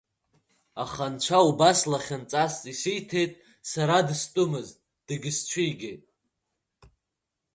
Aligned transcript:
Аха 0.83 1.03
Анцәа 1.09 1.39
убас 1.49 1.79
лахьынҵас 1.91 2.55
ииҭеит, 2.91 3.33
сара 3.71 3.97
дыстәымызт, 4.07 4.75
дагьсцәигеит. 5.07 6.01